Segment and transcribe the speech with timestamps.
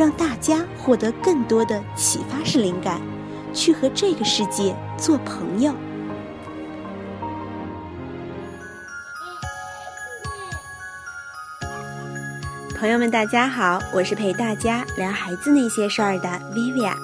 [0.00, 2.98] 让大家获得更多的启发式灵感，
[3.52, 5.74] 去和这个世界做朋友。
[12.74, 16.96] 朋友们，大家好，我是陪大家聊孩子那些事儿的 Vivian。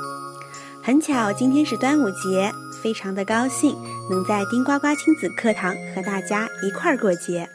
[0.83, 2.51] 很巧，今天是端午节，
[2.83, 3.77] 非常的高兴
[4.09, 7.47] 能在丁呱呱亲子课堂和大家一块儿过节。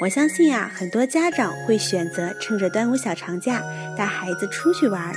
[0.00, 3.62] 我相信啊，很多家长会选择趁着端午小长假
[3.96, 5.12] 带孩子出去玩。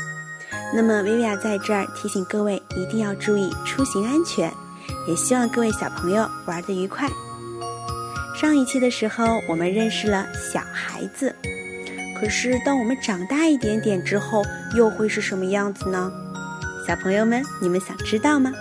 [0.73, 4.51] 那么薇薇娅在这儿提醒各位一定要注意出行安全，
[5.07, 7.09] 也希望各位小朋友玩得愉快。
[8.35, 11.33] 上一期的时候，我们认识了小孩子。
[12.19, 14.41] 可是，当我们长大一点点之后，
[14.75, 16.11] 又会是什么样子呢？
[16.87, 18.51] 小朋友们，你们想知道吗？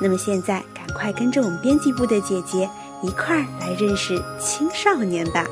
[0.00, 2.68] 那么现在，赶快跟着我们编辑部的姐姐
[3.02, 5.44] 一块儿来认识青少年吧。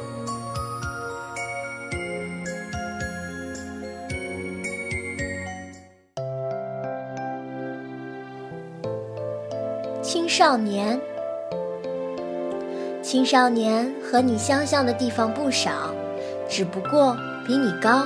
[10.37, 11.01] 少年，
[13.01, 15.71] 青少年和你相像的地方不少。
[16.49, 18.05] 只不过比你高。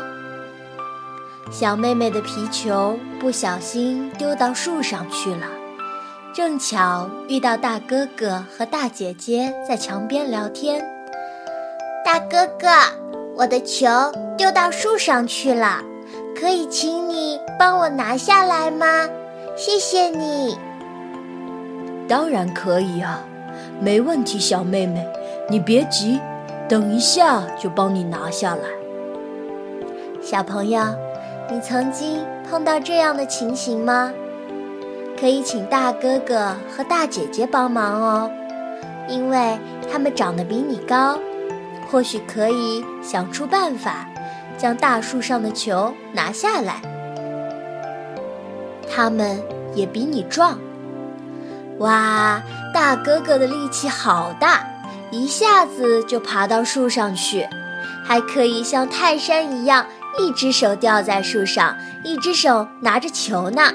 [1.50, 5.46] 小妹妹的皮球不小心丢到树上去了，
[6.34, 10.84] 正巧遇到大哥哥和大姐姐在墙边聊天。
[12.04, 12.68] 大哥哥，
[13.38, 13.88] 我的球
[14.36, 15.82] 丢到树上去了，
[16.38, 19.08] 可以请你帮我拿下来吗？
[19.56, 20.58] 谢谢你。
[22.08, 23.22] 当然可以啊，
[23.80, 25.06] 没问题，小妹妹，
[25.50, 26.18] 你别急。
[26.68, 28.62] 等一下，就帮你拿下来。
[30.20, 30.82] 小朋友，
[31.50, 34.12] 你曾经碰到这样的情形吗？
[35.18, 38.30] 可以请大哥哥和大姐姐帮忙哦，
[39.08, 39.58] 因为
[39.90, 41.18] 他们长得比你高，
[41.90, 44.06] 或许可以想出办法
[44.58, 46.82] 将大树上的球拿下来。
[48.90, 49.42] 他们
[49.74, 50.58] 也比你壮。
[51.78, 52.42] 哇，
[52.74, 54.66] 大哥哥的力气好大！
[55.10, 57.48] 一下子就爬到树上去，
[58.04, 59.86] 还可以像泰山一样，
[60.18, 63.72] 一只手吊在树上，一只手拿着球呢。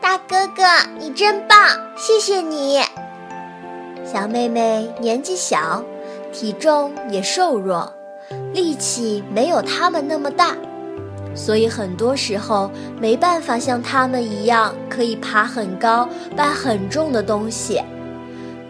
[0.00, 0.62] 大哥哥，
[0.98, 1.58] 你真棒，
[1.96, 2.80] 谢谢你。
[4.04, 5.84] 小妹妹年纪小，
[6.32, 7.92] 体重也瘦弱，
[8.52, 10.56] 力气没有他们那么大，
[11.36, 17.80] 所以很多时候没办法像他们一样，可以爬很高，搬很重的东西。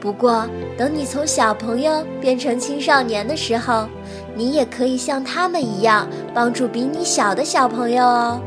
[0.01, 0.47] 不过，
[0.77, 3.89] 等你从小朋友变成青少年的时候，
[4.35, 8.41] 你也可以像他们一样帮助比你小的小朋友哦。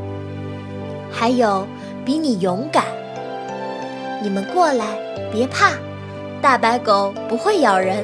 [1.12, 1.66] 还有，
[2.06, 2.86] 比你勇敢。
[4.22, 4.86] 你们过来，
[5.32, 5.72] 别怕，
[6.42, 8.04] 大白狗不会咬人。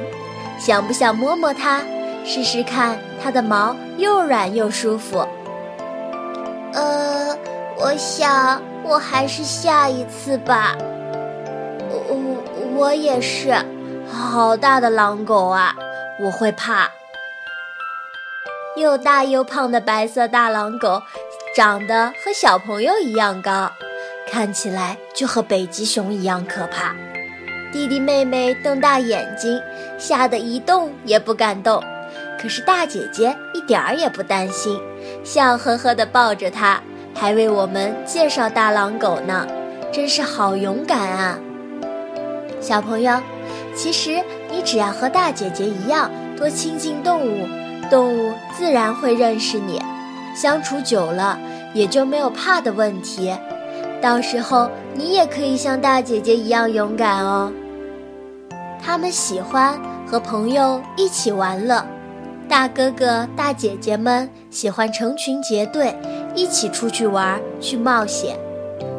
[0.58, 1.82] 想不想摸摸它，
[2.24, 5.26] 试试看它的毛又软又舒服？
[6.76, 7.38] 呃，
[7.78, 10.76] 我想我还是下一次吧。
[11.90, 12.36] 我
[12.76, 13.56] 我也是，
[14.12, 15.74] 好大的狼狗啊！
[16.22, 16.92] 我会怕。
[18.76, 21.02] 又大又胖的白色大狼狗，
[21.56, 23.72] 长得和小朋友一样高，
[24.30, 26.94] 看起来就和北极熊一样可怕。
[27.72, 29.62] 弟弟妹妹瞪大眼睛，
[29.98, 31.82] 吓得一动也不敢动。
[32.46, 34.80] 可是大姐姐一点儿也不担心，
[35.24, 36.80] 笑呵呵地抱着它，
[37.16, 39.48] 还为我们介绍大狼狗呢，
[39.92, 41.40] 真是好勇敢啊！
[42.62, 43.20] 小朋友，
[43.76, 47.48] 其实你只要和大姐姐一样多亲近动物，
[47.90, 49.82] 动物自然会认识你，
[50.36, 51.40] 相处久了
[51.74, 53.36] 也就没有怕的问题。
[54.00, 57.52] 到时候你也可以像大姐姐一样勇敢哦。
[58.80, 59.76] 他们喜欢
[60.06, 61.84] 和朋友一起玩乐，
[62.48, 65.96] 大哥哥大姐姐们喜欢成群结队
[66.36, 68.38] 一起出去玩去冒险。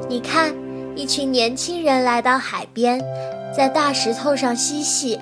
[0.09, 0.55] 你看，
[0.95, 3.01] 一群年轻人来到海边。
[3.57, 5.19] 在大石头上嬉戏，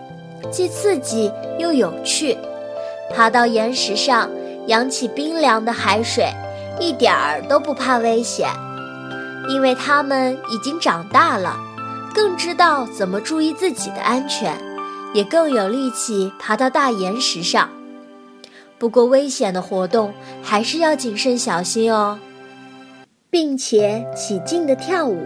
[0.51, 2.37] 既刺激又有趣。
[3.15, 4.29] 爬到岩石上，
[4.67, 6.27] 扬起冰凉的海水，
[6.81, 8.49] 一点儿都不怕危险，
[9.49, 11.57] 因为他们已经长大了，
[12.13, 14.57] 更知道怎么注意自己的安全，
[15.13, 17.69] 也更有力气爬到大岩石上。
[18.85, 22.19] 不过，危险的活动还是要谨慎小心哦。
[23.31, 25.17] 并且起劲地跳舞。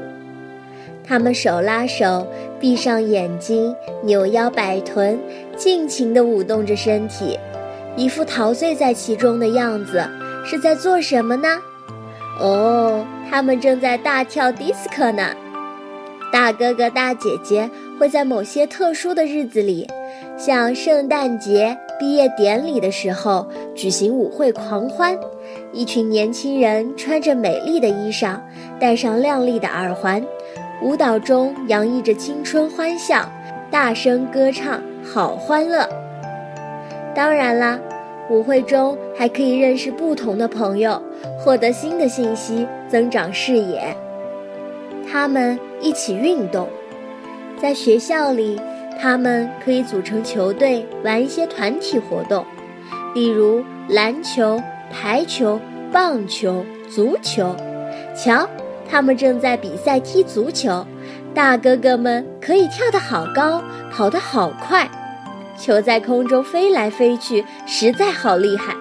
[1.05, 2.25] 他们手拉手，
[2.61, 3.75] 闭上眼睛，
[4.05, 5.19] 扭腰摆臀，
[5.57, 7.37] 尽情地舞动着身体，
[7.97, 10.09] 一副陶醉在其中的样子。
[10.45, 11.49] 是在做什么呢？
[12.39, 15.35] 哦，他们正在大跳迪斯科呢。
[16.33, 17.69] 大哥哥、大姐姐
[17.99, 19.89] 会在某些特殊的日子里，
[20.39, 25.19] 像圣诞节、毕业典礼的时候举行舞会狂欢。
[25.73, 28.39] 一群年轻人穿着美丽的衣裳，
[28.79, 30.25] 戴上亮丽的耳环，
[30.83, 33.31] 舞蹈中洋溢着青春欢笑，
[33.71, 35.89] 大声歌唱，好欢乐。
[37.15, 37.79] 当然啦。
[38.31, 41.03] 舞会中还可以认识不同的朋友，
[41.39, 43.97] 获得新的信息，增长视野。
[45.11, 46.69] 他们一起运动，
[47.59, 48.61] 在学校里，
[49.01, 52.45] 他们可以组成球队，玩一些团体活动，
[53.15, 54.61] 例如篮球、
[54.91, 55.61] 排球、
[55.93, 57.55] 棒球、足球。
[58.17, 58.49] 瞧，
[58.91, 60.85] 他们正在比赛踢足球，
[61.33, 63.63] 大哥哥们可以跳得好高，
[63.93, 64.91] 跑得好快。
[65.57, 68.75] 球在空中飞来飞去，实在好厉害。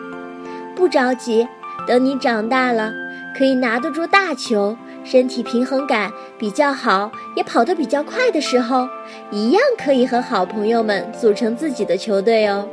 [0.75, 1.47] 不着急，
[1.87, 2.91] 等你长大了，
[3.37, 4.75] 可以拿得住大球，
[5.09, 8.85] 身体平衡感比较好，也跑得比较快的时候，
[9.31, 12.67] 一样可以和好朋友们组成自己的球队哦。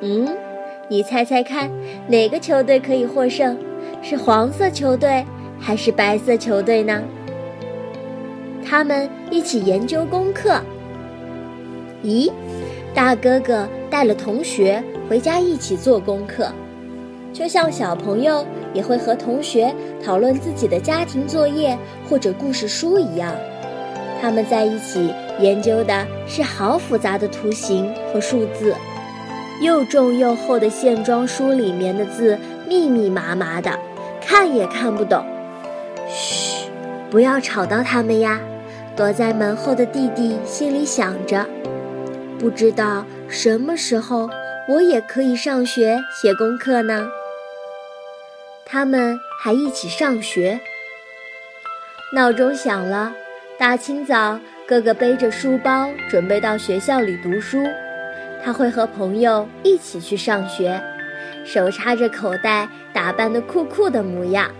[0.00, 0.36] 嗯，
[0.88, 1.70] 你猜猜看，
[2.08, 3.56] 哪个球队可以获胜？
[4.02, 5.24] 是黄色球队
[5.60, 7.00] 还是白色球队呢？
[8.68, 10.60] 他们一起研究功课。
[12.02, 12.32] 咦？
[12.92, 16.48] 大哥哥带了同学回家一起做功课，
[17.32, 18.44] 就像小朋友
[18.74, 19.74] 也会和同学
[20.04, 23.32] 讨论自己的家庭作业或者故事书一样。
[24.20, 28.74] 他们在一起研究的是好复杂的图形和数字，
[29.62, 32.38] 又重又厚的线装书里面的字
[32.68, 33.70] 密密麻麻的，
[34.20, 35.24] 看也看不懂。
[36.08, 36.68] 嘘，
[37.10, 38.40] 不要吵到他们呀！
[38.96, 41.44] 躲在门后的弟弟心里想着。
[42.38, 44.30] 不知道什么时候
[44.68, 47.04] 我也可以上学写功课呢。
[48.66, 50.58] 他们还一起上学。
[52.14, 53.12] 闹钟响了，
[53.58, 57.62] 大清早，哥哥背着书包准备到学校里读书。
[58.42, 60.80] 他会和朋友一起去上学，
[61.44, 64.50] 手插着口袋，打扮的酷酷的模样。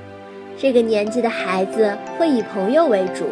[0.57, 3.29] 这个年纪的孩子会以朋友为主。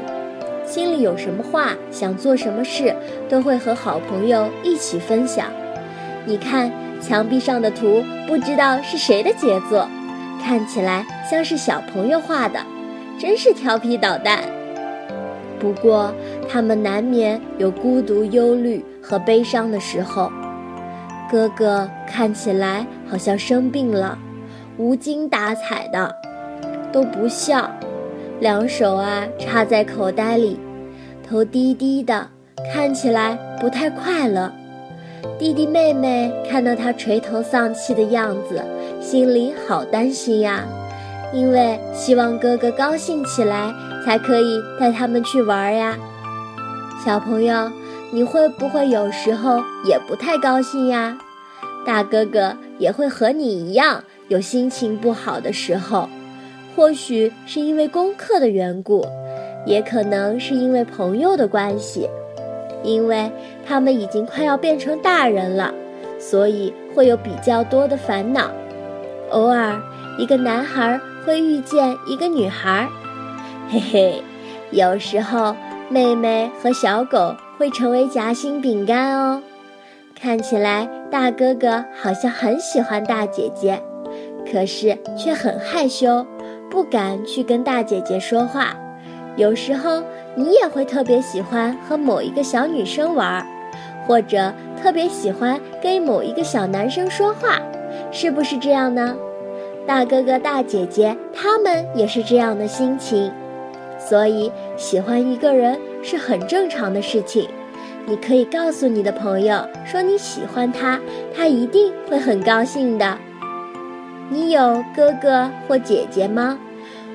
[0.64, 2.94] 心里有什么话，想做什么事，
[3.28, 5.46] 都会和好朋友一起分享。
[6.24, 6.70] 你看
[7.00, 9.88] 墙壁上的图，不知道是谁的杰作，
[10.42, 12.58] 看起来像是小朋友画的，
[13.18, 14.40] 真是调皮捣蛋。
[15.58, 16.12] 不过
[16.48, 20.30] 他们难免有孤独、忧虑和悲伤的时候。
[21.30, 24.18] 哥哥看起来好像生病了，
[24.76, 26.14] 无精打采的，
[26.92, 27.70] 都不笑。
[28.40, 30.58] 两手啊插在口袋里，
[31.26, 32.28] 头低低的，
[32.74, 34.52] 看起来不太快乐。
[35.38, 38.62] 弟弟妹妹看到他垂头丧气的样子，
[39.12, 40.64] 心里好担心呀，
[41.34, 43.70] 因为希望哥哥高兴起来，
[44.02, 45.98] 才可以带他们去玩呀。
[47.04, 47.70] 小朋友，
[48.10, 51.18] 你会不会有时候也不太高兴呀？
[51.84, 56.08] 大哥哥也会和你一样有心情不好的时候。
[56.74, 59.06] 或许是因为功课的缘故，
[59.66, 62.08] 也可能是因为朋友的关系，
[62.82, 63.30] 因为
[63.68, 65.70] 他们已经快要变成大人了，
[66.18, 68.50] 所以会有比较多的烦恼。
[69.32, 69.80] 偶尔，
[70.18, 72.88] 一个男孩会遇见一个女孩，
[73.68, 74.22] 嘿嘿，
[74.70, 75.56] 有时候
[75.88, 79.42] 妹妹和小狗会成为夹心饼干哦。
[80.14, 83.82] 看起来大哥哥好像很喜欢大姐姐，
[84.50, 86.24] 可是却很害羞。
[86.70, 88.74] 不敢去跟大姐姐说话，
[89.36, 90.02] 有时候
[90.34, 93.46] 你也会特别喜欢和某一个小女生玩，
[94.06, 97.60] 或者特别喜欢跟某一个小男生说话，
[98.12, 99.16] 是不是这样呢？
[99.84, 103.32] 大哥哥、大姐姐他们也是这样的心情，
[103.98, 107.48] 所以喜欢一个人是很正常的事情。
[108.06, 111.00] 你可以告诉你的朋友说你喜欢他，
[111.34, 113.16] 他一定会很高兴的。
[114.28, 116.58] 你有哥哥或姐姐吗？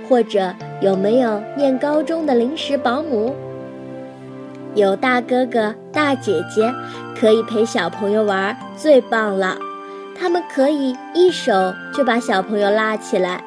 [0.10, 3.36] 或者有没有念高中的临时保姆？
[4.75, 6.74] 有大哥哥、大姐姐
[7.20, 9.58] 可以陪小朋友玩，最棒了。
[10.20, 11.54] 他们可以一手
[11.94, 13.44] 就把小朋友拉起来，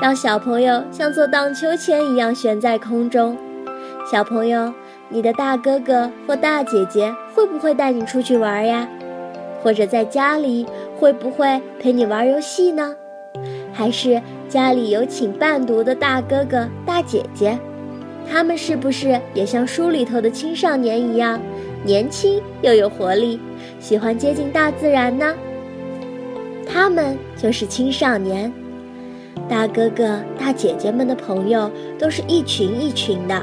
[0.00, 3.36] 让小朋友像坐荡秋千一样悬在空中。
[4.10, 4.72] 小朋友，
[5.08, 8.88] 你的大哥哥或大姐姐会不会带你出去玩呀？
[9.62, 12.94] 或者在家里会不会陪你玩游戏呢？
[13.72, 17.58] 还是家里有请伴读的大哥哥、大姐姐？
[18.30, 21.40] 他们是不是也像书里头的青少年一样，
[21.84, 23.40] 年轻又有活力，
[23.80, 25.34] 喜欢接近大自然呢？
[26.72, 28.50] 他们就是青少年。
[29.48, 33.42] 大哥哥、大姐姐们的朋友都是一群一群的，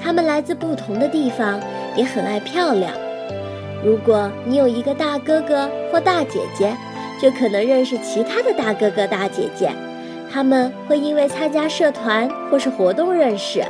[0.00, 1.60] 他们来自不同的地方，
[1.94, 2.90] 也很爱漂亮。
[3.84, 6.74] 如果你有一个大哥哥或大姐姐，
[7.20, 9.70] 就可能认识其他的大哥哥大姐姐，
[10.32, 13.62] 他们会因为参加社团或是活动认识，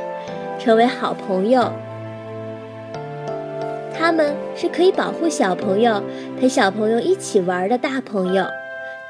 [0.57, 1.69] 成为好朋友。
[3.97, 6.01] 他们是可以保护小朋友、
[6.39, 8.45] 陪小朋友一起玩的大朋友，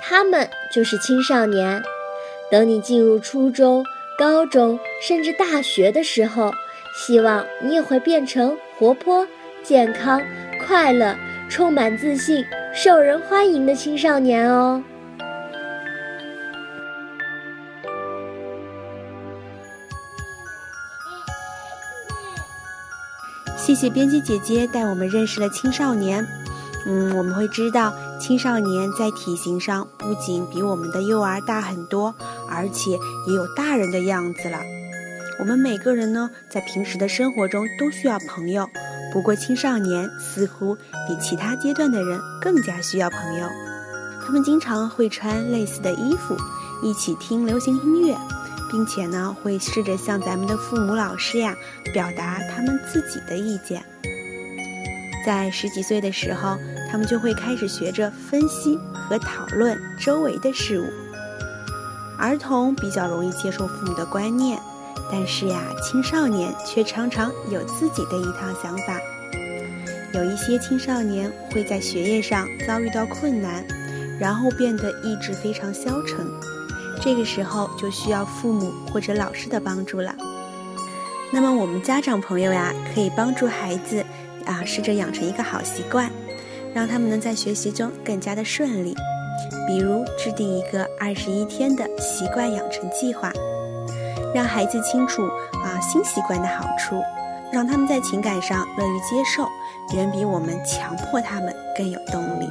[0.07, 1.81] 他们就是青少年。
[2.51, 3.83] 等你进入初中、
[4.19, 6.53] 高中，甚至大学的时候，
[6.93, 9.27] 希望你也会变成活泼、
[9.63, 10.21] 健康。
[10.65, 11.15] 快乐、
[11.49, 14.81] 充满自信、受人欢迎的青少年哦！
[23.57, 26.23] 谢谢编辑姐姐带我们认识了青少年。
[26.87, 32.13] 嗯，我们会知道，青少年在体型上不仅比我们的幼儿大很多，
[32.47, 32.91] 而且
[33.27, 34.59] 也有大人的样子了。
[35.39, 38.67] 我们每个人呢，在平时的生活中都需要朋友。
[39.11, 40.75] 不过，青少年似乎
[41.07, 43.47] 比其他阶段的人更加需要朋友。
[44.25, 46.37] 他们经常会穿类似的衣服，
[46.83, 48.15] 一起听流行音乐，
[48.69, 51.55] 并且呢，会试着向咱们的父母、老师呀
[51.93, 53.83] 表达他们自己的意见。
[55.25, 56.57] 在十几岁的时候，
[56.95, 60.85] 他们就会开始学着分析和讨论周围的事物。
[62.17, 64.57] 儿童比较容易接受父母的观念。
[65.11, 68.97] 但是呀，青少年却常常有自己的一套想法。
[70.13, 73.61] 有一些青少年会在学业上遭遇到困难，
[74.17, 76.25] 然后变得意志非常消沉。
[77.01, 80.15] 这个时候就需要父母或者老师的帮助了。
[81.29, 84.01] 那么我们家长朋友呀，可以帮助孩子
[84.45, 86.09] 啊，试着养成一个好习惯，
[86.75, 88.93] 让他们能在学习中更加的顺利。
[89.65, 93.31] 比如制定一个二十一天的习惯养成计划。
[94.33, 97.01] 让孩子清楚啊新习惯的好处，
[97.53, 99.47] 让他们在情感上乐于接受，
[99.95, 102.47] 远比我们强迫他们更有动力。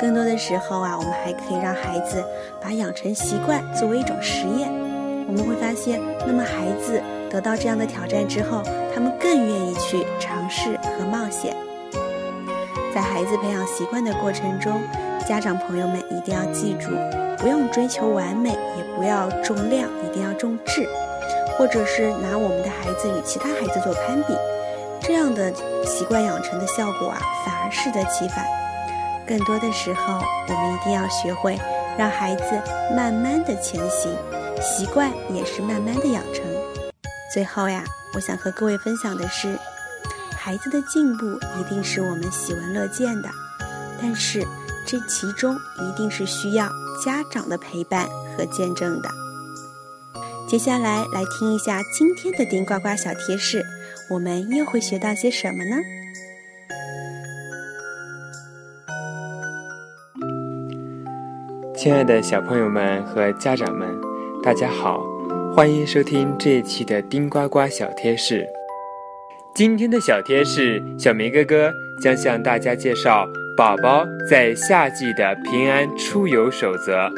[0.00, 2.24] 更多的时候啊，我们还可以让孩子
[2.62, 4.70] 把养成习惯作为一种实验。
[5.26, 8.62] 我们会发现，那么孩子得到这样的挑战之后，
[8.94, 11.54] 他们更愿意去尝试和冒险。
[12.94, 14.80] 在孩子培养习惯的过程中，
[15.28, 16.90] 家长朋友们一定要记住。
[17.38, 20.86] 不用追求完美，也不要重量，一定要重质，
[21.56, 24.34] 或者是拿我们的孩子与其他孩子做攀比，
[25.00, 25.50] 这样的
[25.86, 28.44] 习惯养成的效果啊，反而适得其反。
[29.26, 31.58] 更多的时候，我们一定要学会
[31.96, 32.44] 让孩子
[32.94, 34.14] 慢慢的前行，
[34.60, 36.44] 习惯也是慢慢的养成。
[37.32, 37.82] 最后呀，
[38.14, 39.56] 我想和各位分享的是，
[40.42, 43.28] 孩子的进步一定是我们喜闻乐见的，
[44.00, 44.42] 但是
[44.86, 46.66] 这其中一定是需要。
[47.04, 48.06] 家长的陪伴
[48.36, 49.08] 和见证的。
[50.46, 53.62] 接下来来听一下今天的丁呱呱小贴士，
[54.10, 55.76] 我们又会学到些什么呢？
[61.74, 63.98] 亲爱的小朋友们和家长们，
[64.42, 65.02] 大家好，
[65.54, 68.46] 欢迎收听这一期的丁呱呱小贴士。
[69.52, 73.26] 今天的小贴士，小明哥哥将向大家介绍。
[73.56, 77.10] 宝宝在夏季的平安出游守则。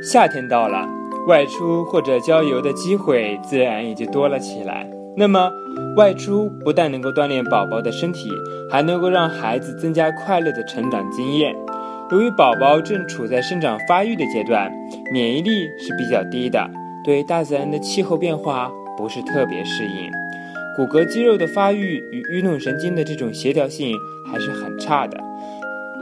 [0.00, 0.88] 夏天到了，
[1.26, 4.88] 外出或者郊游的机会自然也就多了起来。
[5.16, 5.50] 那么，
[5.96, 8.30] 外出不但能够锻炼宝宝的身体，
[8.70, 11.54] 还能够让孩子增加快乐的成长经验。
[12.10, 14.72] 由于宝宝正处在生长发育的阶段，
[15.12, 16.70] 免疫力是比较低的，
[17.04, 20.10] 对大自然的气候变化不是特别适应，
[20.76, 23.96] 骨骼肌肉的发育与运动神经的这种协调性
[24.30, 25.18] 还是很差的。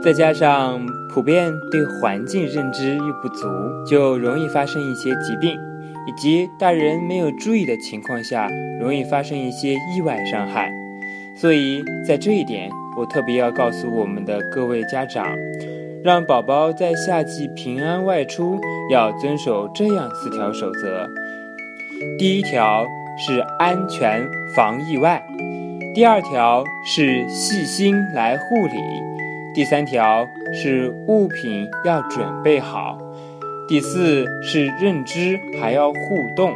[0.03, 3.47] 再加上普遍对环境认知又不足，
[3.89, 5.57] 就容易发生一些疾病，
[6.07, 8.49] 以及大人没有注意的情况下，
[8.81, 10.69] 容易发生一些意外伤害。
[11.35, 15.25] 所以在这一点，我特别要告诉我们的各位家长，
[16.03, 18.59] 让宝宝在夏季平安外出，
[18.91, 21.07] 要遵守这样四条守则。
[22.19, 22.85] 第一条
[23.17, 25.23] 是安全防意外，
[25.93, 28.73] 第二条是细心来护理。
[29.53, 32.97] 第三条是物品要准备好，
[33.67, 35.99] 第四是认知还要互
[36.35, 36.55] 动，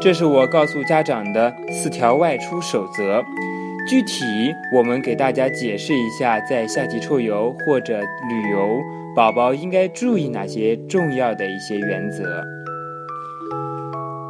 [0.00, 3.24] 这是我告诉家长的四条外出守则。
[3.88, 8.80] 具体我们给大家解释一下，在夏季出游或者旅游
[9.16, 12.44] 宝宝应该注意哪些重要的一些原则？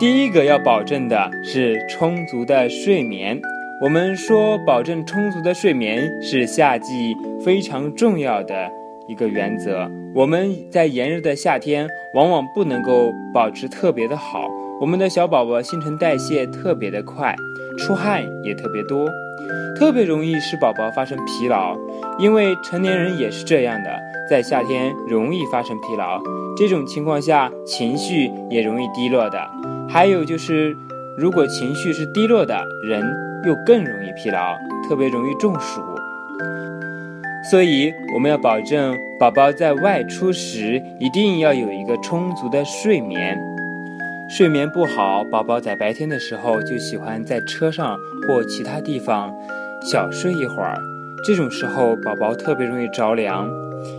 [0.01, 3.39] 第一个要保证的是充足的睡眠。
[3.83, 7.15] 我们说，保证充足的睡眠是夏季
[7.45, 8.67] 非常重要的
[9.07, 9.87] 一个原则。
[10.15, 14.49] 我们在炎热的夏天，往往不能够保持特别的好。
[14.81, 17.37] 我们的小宝宝新陈代谢特别的快，
[17.77, 19.07] 出汗也特别多，
[19.77, 21.77] 特别容易使宝宝发生疲劳。
[22.19, 23.91] 因为成年人也是这样的，
[24.31, 26.19] 在夏天容易发生疲劳。
[26.57, 29.39] 这种情况下，情绪也容易低落的。
[29.93, 30.77] 还有就是，
[31.19, 33.03] 如果情绪是低落的，人
[33.45, 34.57] 又更容易疲劳，
[34.89, 35.83] 特别容易中暑。
[37.51, 43.37] 所以，我们要保证宝宝在外出时一定要有一个充足的睡眠。
[44.29, 49.35] 睡眠不好，宝宝在白天的时候就喜欢在车上或其他地方
[49.91, 50.79] 小睡一会儿。
[51.25, 53.51] 这种时候，宝宝特别容易着凉。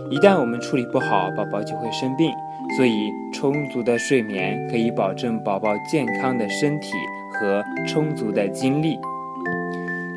[0.08, 2.30] 一旦我们处理不好，宝宝就会生病。
[2.76, 6.92] 所以，充足的睡眠可以保证宝宝健康的身体
[7.32, 8.98] 和充足的精力。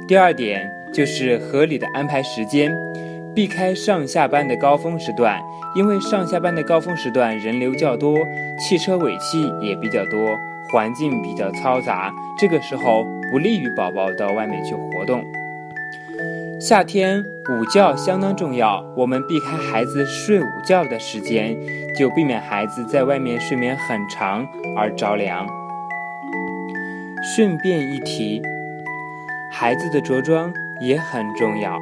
[0.08, 2.72] 第二点就是合理的安排时间。
[3.36, 5.42] 避开上下班的高峰时段，
[5.76, 8.18] 因为上下班的高峰时段人流较多，
[8.58, 10.34] 汽车尾气也比较多，
[10.72, 12.10] 环境比较嘈杂，
[12.40, 15.22] 这个时候不利于宝宝到外面去活动。
[16.62, 21.58] 夏天午觉相当重要，我们避开孩子睡午觉的时间，
[21.98, 25.48] 就避免孩子在外面睡眠很长而着凉。
[27.36, 28.42] 顺便一提，
[29.52, 31.80] 孩子的着装也很重要。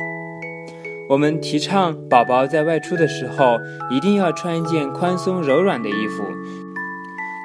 [1.09, 3.59] 我们提倡宝宝在外出的时候
[3.91, 6.23] 一定要穿一件宽松柔软的衣服，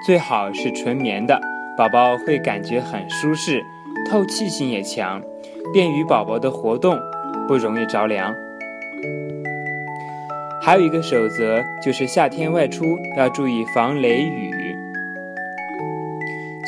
[0.06, 1.40] 最好是纯棉的，
[1.76, 3.60] 宝宝会感觉很舒适，
[4.08, 5.20] 透气性也强，
[5.72, 6.96] 便于宝宝的活动，
[7.48, 8.32] 不容易着凉。
[10.68, 14.76] 还有一个守则就是夏天外出要注意防雷雨。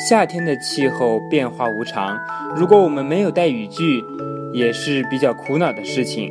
[0.09, 2.17] 夏天的气候变化无常，
[2.55, 4.03] 如果我们没有带雨具，
[4.55, 6.27] 也是比较苦恼的事情。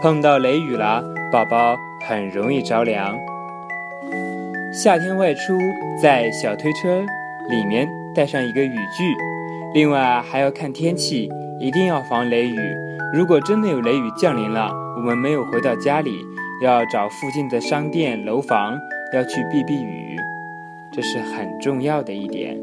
[0.00, 1.02] 碰到雷雨了，
[1.32, 1.76] 宝宝
[2.08, 3.18] 很容易着凉。
[4.72, 5.58] 夏天外出，
[6.00, 7.04] 在小推车
[7.50, 9.12] 里面带上一个雨具，
[9.74, 11.28] 另外还要看天气，
[11.58, 12.56] 一定要防雷雨。
[13.12, 16.12] 如果真的有雷雨降临了，我们没有回到家里，
[16.60, 18.76] 要找附近的商店、楼房，
[19.14, 20.16] 要去避避雨，
[20.92, 22.60] 这是很重要的一点。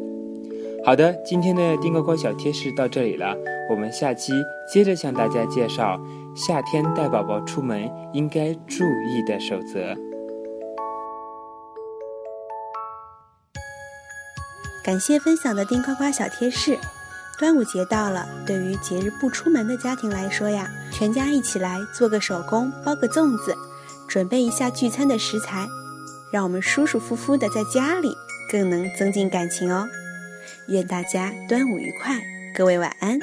[0.85, 3.35] 好的，今天的丁呱呱小贴士到这里了，
[3.69, 4.33] 我们下期
[4.71, 5.97] 接着向大家介绍
[6.35, 9.95] 夏天带宝宝出门应该注意的守则。
[14.83, 16.77] 感谢分享的丁呱呱小贴士。
[17.37, 23.53] 端午节到了，对于节日不出门的家庭来说呀，全家一起来做个手工，包个粽子，
[24.07, 25.67] 准备一下聚餐的食材，
[26.31, 28.15] 让我们舒舒服服的在家里，
[28.51, 29.87] 更能增进感情哦。
[30.67, 32.19] 愿大家端午愉快，
[32.55, 33.19] 各位晚安。